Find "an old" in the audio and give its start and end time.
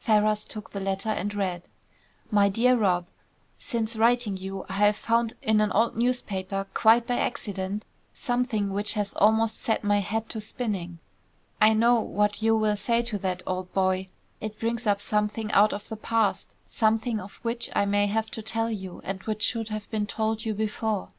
5.60-5.94